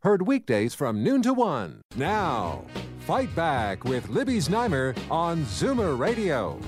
[0.00, 1.80] heard weekdays from noon to one.
[1.96, 2.64] Now,
[3.00, 6.60] Fight Back with Libby Znaimer on Zoomer Radio.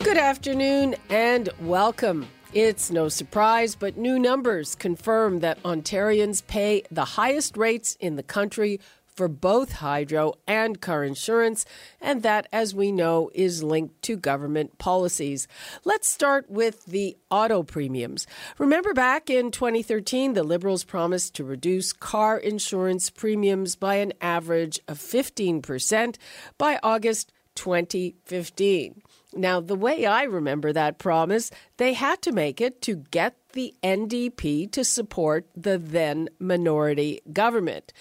[0.00, 2.26] Good afternoon and welcome.
[2.52, 8.22] It's no surprise, but new numbers confirm that Ontarians pay the highest rates in the
[8.22, 8.78] country
[9.14, 11.64] for both hydro and car insurance,
[12.00, 15.46] and that, as we know, is linked to government policies.
[15.84, 18.26] Let's start with the auto premiums.
[18.58, 24.80] Remember back in 2013, the Liberals promised to reduce car insurance premiums by an average
[24.88, 26.16] of 15%
[26.58, 29.02] by August 2015.
[29.34, 33.74] Now, the way I remember that promise, they had to make it to get the
[33.82, 37.92] NDP to support the then minority government.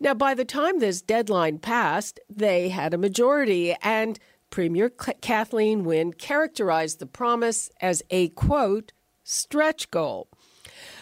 [0.00, 4.18] Now, by the time this deadline passed, they had a majority, and
[4.50, 8.92] Premier Kathleen Wynne characterized the promise as a quote,
[9.24, 10.28] stretch goal.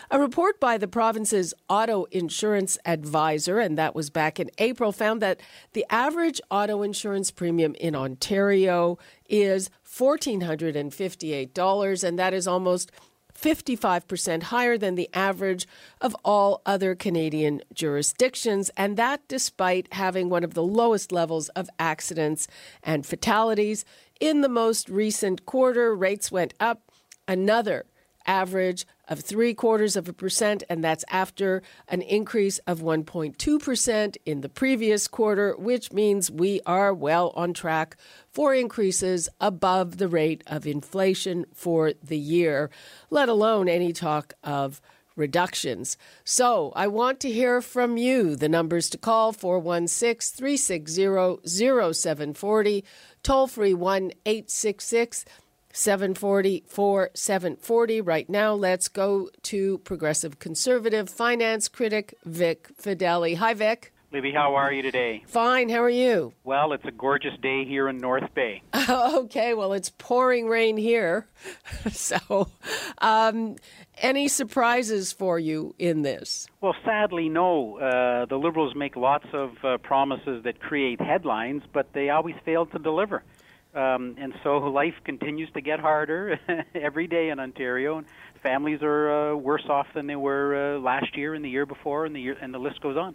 [0.09, 5.21] A report by the province's auto insurance advisor, and that was back in April, found
[5.21, 5.41] that
[5.73, 12.93] the average auto insurance premium in Ontario is $1,458, and that is almost
[13.37, 15.67] 55% higher than the average
[16.01, 21.69] of all other Canadian jurisdictions, and that despite having one of the lowest levels of
[21.79, 22.47] accidents
[22.83, 23.85] and fatalities.
[24.21, 26.91] In the most recent quarter, rates went up
[27.29, 27.85] another
[28.27, 34.41] average of three quarters of a percent, and that's after an increase of 1.2% in
[34.41, 37.97] the previous quarter, which means we are well on track
[38.31, 42.71] for increases above the rate of inflation for the year,
[43.11, 44.81] let alone any talk of
[45.17, 45.97] reductions.
[46.25, 48.37] So I want to hear from you.
[48.37, 52.85] The numbers to call 416 360 0740,
[53.23, 55.25] toll free 1 866
[55.77, 56.65] 740
[57.15, 58.01] 740.
[58.01, 63.37] Right now, let's go to progressive conservative finance critic Vic Fedeli.
[63.37, 63.93] Hi, Vic.
[64.11, 65.23] Libby, how are you today?
[65.27, 65.69] Fine.
[65.69, 66.33] How are you?
[66.45, 68.63] Well, it's a gorgeous day here in North Bay.
[68.89, 69.53] okay.
[69.53, 71.27] Well, it's pouring rain here.
[71.93, 72.49] so,
[72.99, 73.57] um,
[73.99, 76.49] any surprises for you in this?
[76.63, 77.79] Well, sadly, no.
[77.79, 82.65] Uh, the Liberals make lots of uh, promises that create headlines, but they always fail
[82.67, 83.23] to deliver.
[83.77, 86.41] Um, and so life continues to get harder
[86.75, 88.07] every day in Ontario, and
[88.43, 92.07] families are uh, worse off than they were uh, last year and the year before,
[92.07, 93.15] and the year, and the list goes on.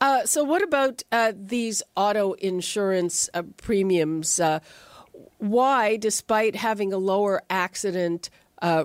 [0.00, 4.38] Uh, so, what about uh, these auto insurance uh, premiums?
[4.38, 4.60] Uh,
[5.38, 8.28] why, despite having a lower accident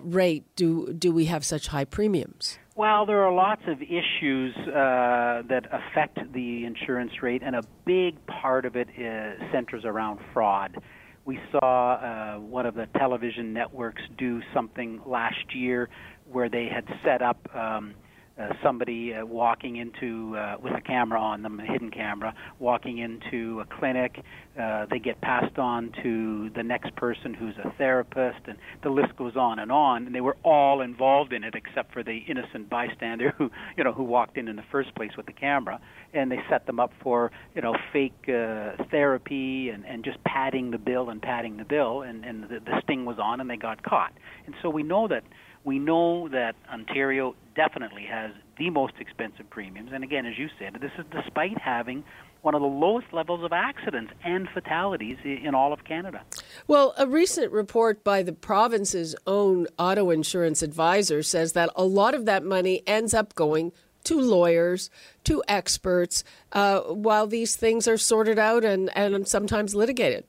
[0.03, 2.59] rate, do do we have such high premiums?
[2.75, 8.25] Well, there are lots of issues uh, that affect the insurance rate, and a big
[8.25, 10.77] part of it is, centers around fraud.
[11.25, 15.89] We saw uh, one of the television networks do something last year
[16.29, 17.93] where they had set up um,
[18.39, 22.97] uh, somebody uh, walking into uh, with a camera on them, a hidden camera, walking
[22.97, 24.23] into a clinic.
[24.59, 29.15] Uh, they get passed on to the next person who's a therapist, and the list
[29.17, 30.07] goes on and on.
[30.07, 33.93] And they were all involved in it, except for the innocent bystander who, you know,
[33.93, 35.79] who walked in in the first place with the camera.
[36.13, 40.71] And they set them up for, you know, fake uh, therapy and and just padding
[40.71, 43.57] the bill and padding the bill, and and the, the sting was on, and they
[43.57, 44.13] got caught.
[44.45, 45.23] And so we know that
[45.63, 49.91] we know that Ontario definitely has the most expensive premiums.
[49.93, 52.03] And again, as you said, this is despite having
[52.41, 56.21] one of the lowest levels of accidents and fatalities in all of Canada.
[56.67, 62.13] Well, a recent report by the province's own auto insurance advisor says that a lot
[62.13, 63.71] of that money ends up going
[64.03, 64.89] to lawyers,
[65.23, 70.25] to experts, uh, while these things are sorted out and, and sometimes litigated.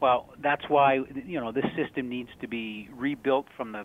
[0.00, 3.84] Well, that's why you know this system needs to be rebuilt from the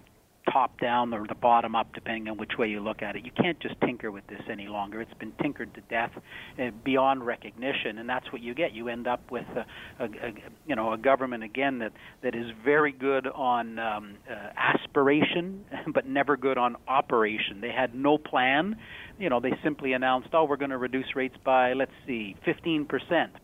[0.51, 3.25] top down or the bottom up, depending on which way you look at it.
[3.25, 5.01] You can't just tinker with this any longer.
[5.01, 6.11] It's been tinkered to death
[6.59, 8.73] uh, beyond recognition, and that's what you get.
[8.73, 10.33] You end up with a, a, a
[10.67, 11.93] you know a government again that
[12.23, 17.61] that is very good on um, uh, aspiration, but never good on operation.
[17.61, 18.75] They had no plan.
[19.19, 22.87] You know, they simply announced, "Oh, we're going to reduce rates by let's see, 15%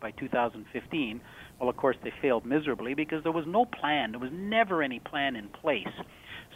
[0.02, 1.22] by 2015."
[1.60, 4.12] Well, of course, they failed miserably because there was no plan.
[4.12, 5.88] There was never any plan in place.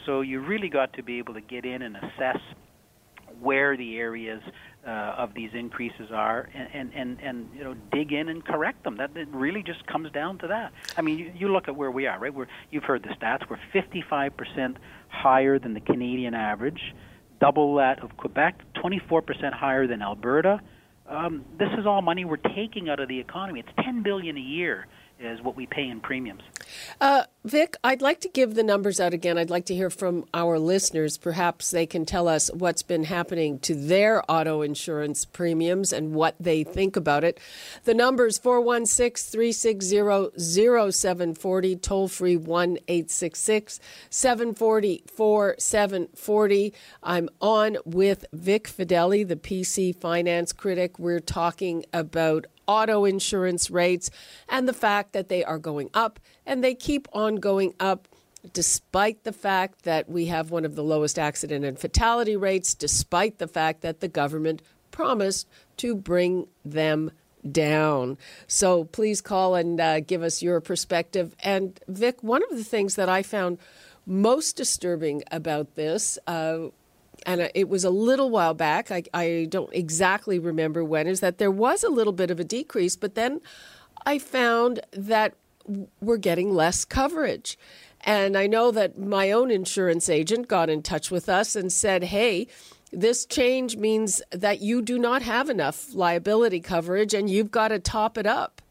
[0.06, 2.40] So you really got to be able to get in and assess
[3.40, 4.42] where the areas
[4.86, 8.84] uh, of these increases are, and, and, and, and you know dig in and correct
[8.84, 8.98] them.
[8.98, 10.74] That it really just comes down to that.
[10.98, 12.34] I mean, you, you look at where we are, right?
[12.34, 13.42] We're, you've heard the stats.
[13.50, 14.78] We're 55%
[15.10, 16.82] higher than the Canadian average,
[17.40, 20.62] double that of Quebec, 24% higher than Alberta.
[21.08, 23.60] Um, this is all money we're taking out of the economy.
[23.60, 24.88] It's 10 billion a year
[25.24, 26.42] is what we pay in premiums.
[27.00, 29.38] Uh, Vic, I'd like to give the numbers out again.
[29.38, 31.18] I'd like to hear from our listeners.
[31.18, 36.36] Perhaps they can tell us what's been happening to their auto insurance premiums and what
[36.40, 37.40] they think about it.
[37.84, 43.80] The numbers 416 360 0740, toll free 1 866
[44.10, 46.74] 740 4740.
[47.02, 51.00] I'm on with Vic Fedeli, the PC finance critic.
[51.00, 54.10] We're talking about auto insurance rates
[54.48, 58.08] and the fact that they are going up and they keep on going up
[58.54, 63.40] despite the fact that we have one of the lowest accident and fatality rates, despite
[63.40, 65.48] the fact that the government promised
[65.78, 67.12] to bring them
[67.52, 68.18] down.
[68.48, 71.36] So please call and uh, give us your perspective.
[71.44, 73.58] And Vic, one of the things that I found
[74.06, 76.68] most disturbing about this uh,
[77.26, 78.92] and uh, it was a little while back.
[78.92, 81.08] I, I don't exactly remember when.
[81.08, 83.42] Is that there was a little bit of a decrease, but then
[84.06, 85.36] I found that
[86.00, 87.58] we're getting less coverage.
[88.02, 92.06] And I know that my own insurance agent got in touch with us and said,
[92.06, 92.48] hey,
[92.92, 97.80] this change means that you do not have enough liability coverage and you've got to
[97.80, 98.62] top it up.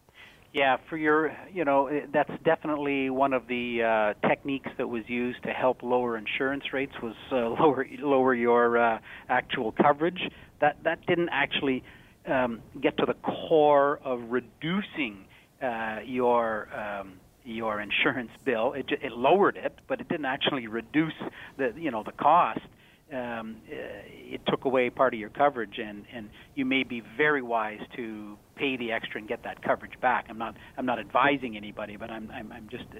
[0.52, 5.44] Yeah, for your, you know, that's definitely one of the uh, techniques that was used
[5.44, 8.98] to help lower insurance rates was uh, lower lower your uh,
[9.28, 10.28] actual coverage.
[10.60, 11.84] That that didn't actually
[12.26, 15.24] um, get to the core of reducing
[15.62, 18.72] uh, your um, your insurance bill.
[18.72, 21.14] It, it lowered it, but it didn't actually reduce
[21.58, 22.60] the you know the cost
[23.12, 23.74] um, uh,
[24.06, 28.36] it took away part of your coverage, and, and you may be very wise to
[28.56, 30.26] pay the extra and get that coverage back.
[30.28, 32.98] I'm not I'm not advising anybody, but I'm I'm, I'm just uh,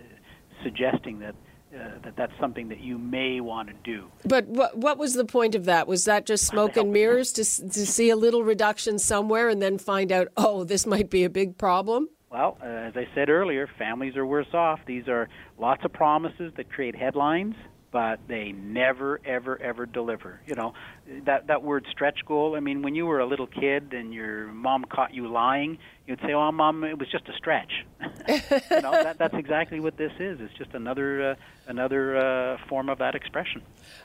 [0.62, 1.34] suggesting that.
[1.72, 4.10] Uh, that that's something that you may want to do.
[4.24, 5.86] But what what was the point of that?
[5.86, 9.78] Was that just smoke and mirrors to to see a little reduction somewhere and then
[9.78, 12.08] find out oh this might be a big problem?
[12.28, 14.80] Well, uh, as I said earlier, families are worse off.
[14.84, 15.28] These are
[15.58, 17.54] lots of promises that create headlines
[17.92, 20.74] but they never ever ever deliver you know.
[21.24, 24.46] That that word stretch goal i mean when you were a little kid and your
[24.48, 27.72] mom caught you lying you'd say oh mom it was just a stretch.
[28.70, 30.40] You know that that's exactly what this is.
[30.40, 31.34] It's just another uh,
[31.66, 33.62] another uh, form of that expression.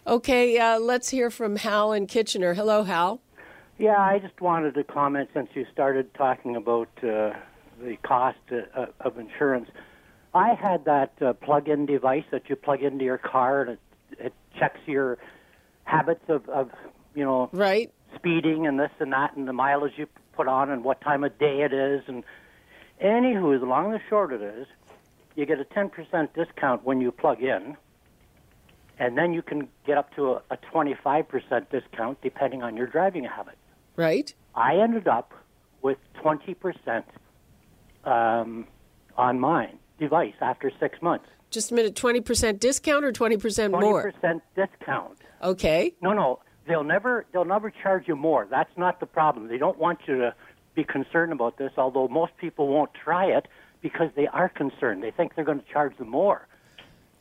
[0.08, 2.54] Okay uh, let's hear from hal in kitchener.
[2.54, 3.22] Hello hal.
[3.78, 7.34] Yeah i just wanted to comment since you started talking about uh,
[7.82, 9.70] the cost uh, of insurance
[10.36, 13.80] I had that uh, plug-in device that you plug into your car, and it,
[14.20, 15.18] it checks your
[15.86, 16.72] habits of, of,
[17.16, 20.84] you know, right speeding and this and that, and the mileage you put on, and
[20.84, 22.26] what time of day it is, and
[23.02, 24.68] anywho, as long as short it is,
[25.38, 27.78] you get a 10% discount when you plug in,
[29.00, 33.24] and then you can get up to a, a 25% discount depending on your driving
[33.24, 33.58] habit.
[33.96, 34.34] Right.
[34.54, 35.34] I ended up
[35.82, 37.04] with 20%
[38.04, 38.68] um,
[39.18, 41.26] on mine device after six months.
[41.52, 44.12] Just a minute, 20% discount or 20% more?
[44.24, 45.18] 20% discount.
[45.42, 45.94] Okay.
[46.02, 48.48] No, no, they'll never they'll never charge you more.
[48.50, 49.48] That's not the problem.
[49.48, 50.36] They don't want you to
[50.74, 53.48] be concerned about this, although most people won't try it
[53.82, 55.04] because they are concerned.
[55.04, 56.48] They think they're going to charge them more.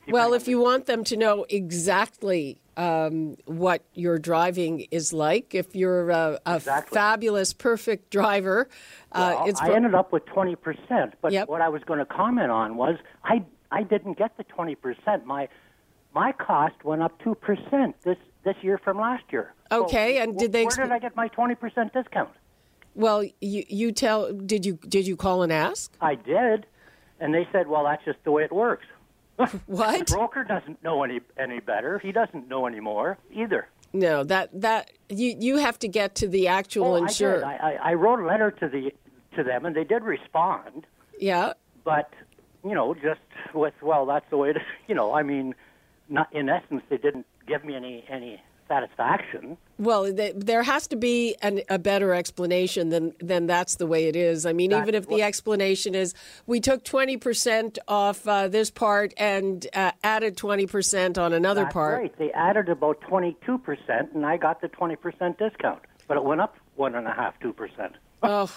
[0.07, 5.75] Well, if you want them to know exactly um, what your driving is like, if
[5.75, 6.95] you're a, a exactly.
[6.95, 8.69] fabulous, perfect driver,
[9.11, 9.61] uh, it's.
[9.61, 11.47] I ended up with twenty percent, but yep.
[11.47, 15.25] what I was going to comment on was I I didn't get the twenty percent.
[15.25, 15.47] My
[16.13, 19.53] my cost went up two percent this this year from last year.
[19.71, 20.65] Okay, so, and did they?
[20.65, 22.29] Where did I get my twenty percent discount?
[22.93, 25.93] Well, you you tell did you did you call and ask?
[26.01, 26.65] I did,
[27.19, 28.85] and they said, well, that's just the way it works.
[29.65, 30.07] what?
[30.07, 31.99] the broker doesn't know any any better.
[31.99, 33.67] He doesn't know anymore either.
[33.93, 37.45] No, that that you you have to get to the actual oh, insurer.
[37.45, 37.61] I, did.
[37.61, 38.93] I, I wrote a letter to the
[39.35, 40.85] to them, and they did respond.
[41.19, 41.53] Yeah.
[41.83, 42.11] But
[42.63, 43.21] you know, just
[43.53, 45.13] with well, that's the way to you know.
[45.13, 45.55] I mean,
[46.09, 49.57] not in essence, they didn't give me any any satisfaction.
[49.77, 54.15] Well, there has to be an, a better explanation than than that's the way it
[54.15, 54.45] is.
[54.45, 56.13] I mean, that's even if the explanation is
[56.45, 61.63] we took twenty percent off uh, this part and uh, added twenty percent on another
[61.63, 62.01] that's part.
[62.01, 66.17] Right, they added about twenty two percent, and I got the twenty percent discount, but
[66.17, 67.95] it went up one and a half, two percent.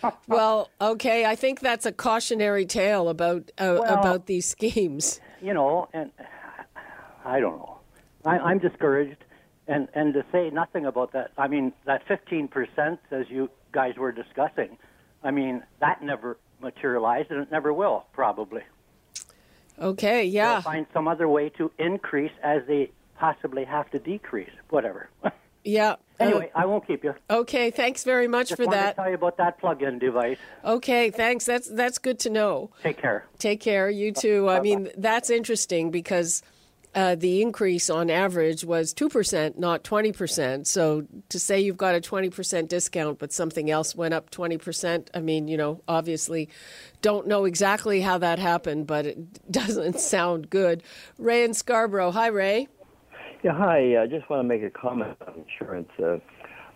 [0.00, 0.14] Oh.
[0.28, 1.24] well, okay.
[1.24, 5.18] I think that's a cautionary tale about uh, well, about these schemes.
[5.42, 6.12] You know, and
[7.24, 7.78] I don't know.
[8.24, 9.24] I, I'm discouraged
[9.68, 14.12] And and to say nothing about that, I mean that 15% as you guys were
[14.12, 14.78] discussing,
[15.22, 18.62] I mean that never materialized and it never will probably.
[19.78, 20.54] Okay, yeah.
[20.54, 25.08] They'll find some other way to increase as they possibly have to decrease, whatever.
[25.64, 25.96] Yeah.
[26.18, 27.14] Uh, anyway, I won't keep you.
[27.28, 28.90] Okay, thanks very much Just for that.
[28.90, 30.38] to tell you about that plug-in device.
[30.64, 31.44] Okay, thanks.
[31.44, 32.70] That's that's good to know.
[32.82, 33.26] Take care.
[33.38, 33.90] Take care.
[33.90, 34.48] You too.
[34.48, 36.42] I mean, that's interesting because
[36.94, 40.66] uh, the increase on average was 2%, not 20%.
[40.66, 45.20] So to say you've got a 20% discount, but something else went up 20%, I
[45.20, 46.48] mean, you know, obviously
[47.02, 50.82] don't know exactly how that happened, but it doesn't sound good.
[51.18, 52.10] Ray in Scarborough.
[52.10, 52.68] Hi, Ray.
[53.42, 54.00] Yeah, hi.
[54.00, 55.90] I just want to make a comment on insurance.
[55.98, 56.18] Uh,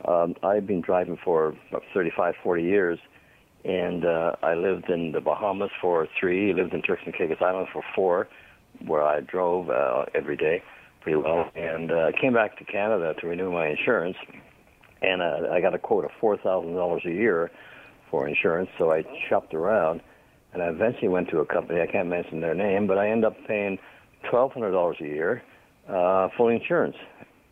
[0.08, 2.98] um, I've been driving for about 35, 40 years,
[3.64, 7.70] and uh, I lived in the Bahamas for three, lived in Turks and Caicos Islands
[7.72, 8.28] for four,
[8.86, 10.62] where I drove uh, every day
[11.00, 14.16] pretty well, and uh, came back to Canada to renew my insurance,
[15.02, 17.50] and uh, I got a quote of $4,000 a year
[18.10, 20.00] for insurance, so I shopped around,
[20.52, 23.24] and I eventually went to a company, I can't mention their name, but I ended
[23.24, 23.78] up paying
[24.30, 25.42] $1,200 a year
[25.88, 26.96] uh, full insurance.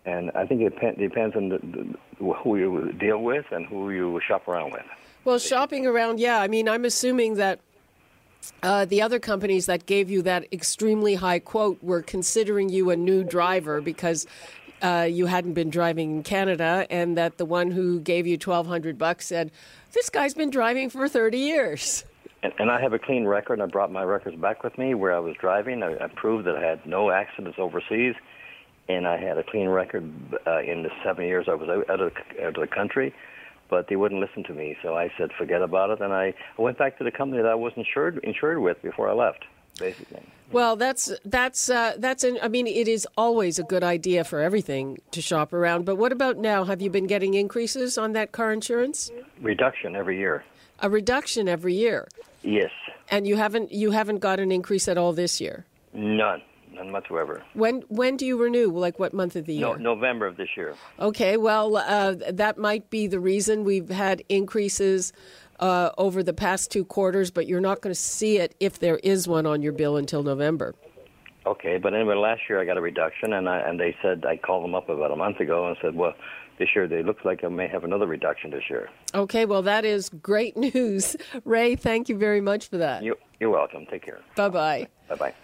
[0.07, 4.21] And I think it depends on the, the, who you deal with and who you
[4.27, 4.83] shop around with.
[5.25, 6.41] Well, shopping around, yeah.
[6.41, 7.61] I mean, I'm assuming that
[8.63, 12.97] uh, the other companies that gave you that extremely high quote were considering you a
[12.97, 14.27] new driver because
[14.83, 18.99] uh, you hadn't been driving in Canada, and that the one who gave you 1,200
[18.99, 19.51] bucks said,
[19.93, 22.05] "This guy's been driving for 30 years."
[22.43, 23.61] And, and I have a clean record.
[23.61, 25.83] I brought my records back with me where I was driving.
[25.83, 28.15] I, I proved that I had no accidents overseas,
[28.89, 30.11] and I had a clean record
[30.47, 33.15] uh, in the seven years I was out, out, of, out of the country.
[33.71, 36.63] But they wouldn't listen to me, so I said forget about it, and I, I
[36.63, 39.45] went back to the company that I was insured insured with before I left,
[39.79, 40.23] basically.
[40.53, 42.25] Well, that's that's uh, that's.
[42.25, 45.85] An, I mean, it is always a good idea for everything to shop around.
[45.85, 46.65] But what about now?
[46.65, 49.13] Have you been getting increases on that car insurance?
[49.41, 50.43] Reduction every year.
[50.81, 52.09] A reduction every year,
[52.43, 52.73] Yes,
[53.11, 55.67] and you haven't you haven't got an increase at all this year.
[55.93, 56.43] none,
[56.83, 57.43] none whatsoever.
[57.55, 58.71] When when do you renew?
[58.71, 59.67] Like what month of the year?
[59.67, 60.75] No, November of this year.
[60.99, 65.13] Okay, well, uh, that might be the reason we've had increases
[65.59, 68.97] uh, over the past two quarters, but you're not going to see it if there
[68.99, 70.75] is one on your bill until November.
[71.47, 74.37] Okay, but anyway, last year I got a reduction, and I and they said I
[74.37, 76.15] called them up about a month ago and said, well,
[76.59, 78.91] this year they look like I may have another reduction this year.
[79.15, 81.17] Okay, well, that is great news.
[81.45, 83.03] Ray, thank you very much for that.
[83.03, 83.87] You, you're welcome.
[83.91, 84.21] Take care.
[84.37, 84.89] Bye bye.
[85.09, 85.35] Bye bye.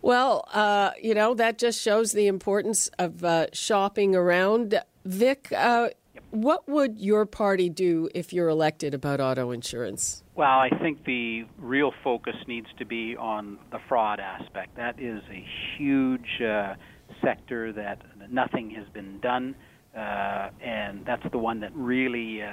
[0.00, 4.80] Well, uh, you know, that just shows the importance of uh, shopping around.
[5.04, 5.88] Vic, uh,
[6.30, 10.22] what would your party do if you're elected about auto insurance?
[10.36, 14.76] Well, I think the real focus needs to be on the fraud aspect.
[14.76, 15.44] That is a
[15.76, 16.74] huge uh,
[17.22, 18.00] sector that
[18.30, 19.56] nothing has been done,
[19.96, 22.46] uh, and that's the one that really uh,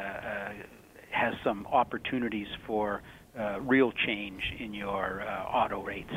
[1.12, 3.04] has some opportunities for
[3.62, 5.22] real change in your
[5.54, 6.14] auto rates.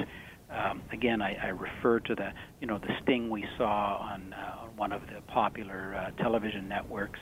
[0.50, 4.64] Um, again, I, I refer to the you know the sting we saw on, uh,
[4.64, 7.20] on one of the popular uh, television networks.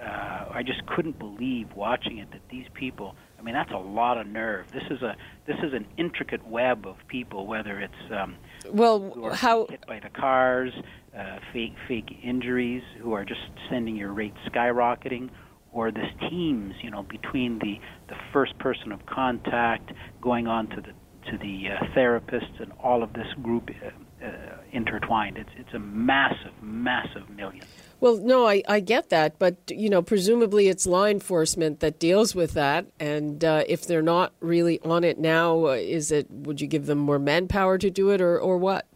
[0.00, 3.14] Uh, I just couldn't believe watching it that these people.
[3.38, 4.66] I mean, that's a lot of nerve.
[4.72, 5.14] This is a
[5.46, 7.46] this is an intricate web of people.
[7.46, 10.72] Whether it's um, who Well, are how hit by the cars,
[11.16, 13.40] uh, fake fake injuries, who are just
[13.70, 15.30] sending your rate skyrocketing,
[15.72, 17.78] or this teams, you know, between the
[18.08, 20.90] the first person of contact going on to the
[21.30, 23.90] to the uh, therapists and all of this group uh,
[24.24, 25.36] uh, intertwined.
[25.36, 27.64] It's it's a massive, massive million.
[28.00, 32.34] Well, no, I, I get that, but you know, presumably it's law enforcement that deals
[32.34, 36.30] with that, and uh, if they're not really on it now, uh, is it?
[36.30, 38.86] Would you give them more manpower to do it, or or what?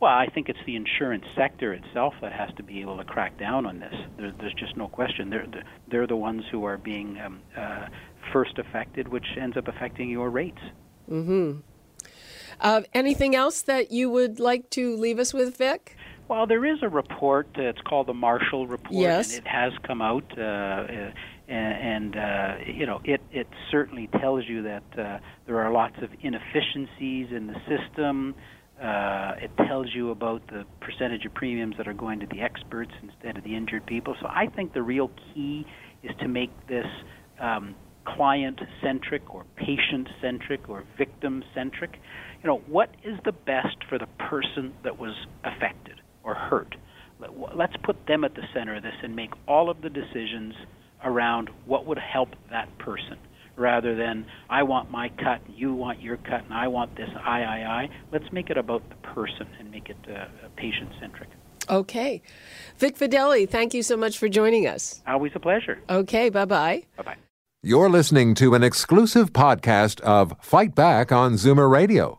[0.00, 3.38] Well, I think it's the insurance sector itself that has to be able to crack
[3.38, 3.94] down on this.
[4.16, 5.30] There, there's just no question.
[5.30, 7.86] They're the, they're the ones who are being um, uh,
[8.32, 10.58] first affected, which ends up affecting your rates.
[12.62, 15.96] Uh, anything else that you would like to leave us with, Vic?
[16.28, 17.48] Well, there is a report.
[17.56, 19.36] It's called the Marshall Report, Yes.
[19.36, 20.24] and it has come out.
[20.38, 21.12] Uh, uh,
[21.48, 26.10] and uh, you know, it it certainly tells you that uh, there are lots of
[26.22, 28.34] inefficiencies in the system.
[28.80, 32.92] Uh, it tells you about the percentage of premiums that are going to the experts
[33.02, 34.14] instead of the injured people.
[34.20, 35.66] So I think the real key
[36.02, 36.86] is to make this
[37.38, 42.00] um, client centric or patient centric or victim centric.
[42.42, 46.74] You know, what is the best for the person that was affected or hurt?
[47.20, 50.54] Let- Let's put them at the center of this and make all of the decisions
[51.04, 53.16] around what would help that person
[53.56, 57.42] rather than I want my cut, you want your cut, and I want this I,
[57.42, 57.88] I, I.
[58.10, 60.24] Let's make it about the person and make it uh,
[60.56, 61.28] patient centric.
[61.70, 62.22] Okay.
[62.78, 65.00] Vic Fedeli, thank you so much for joining us.
[65.06, 65.78] Always a pleasure.
[65.88, 66.84] Okay, bye bye.
[66.96, 67.16] Bye bye.
[67.62, 72.18] You're listening to an exclusive podcast of Fight Back on Zoomer Radio,